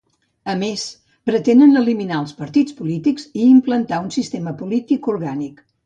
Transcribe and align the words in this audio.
A 0.53 0.53
més 0.61 0.85
pretenen 1.29 1.81
eliminar 1.83 2.17
els 2.23 2.35
partits 2.41 2.79
polítics 2.81 3.31
i 3.43 3.47
implantar 3.53 4.05
un 4.09 4.13
sistema 4.21 4.59
polític 4.65 5.17
orgànic. 5.17 5.67